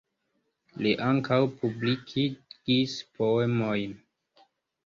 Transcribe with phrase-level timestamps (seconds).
[0.85, 3.95] Li ankaŭ publikigis poemojn.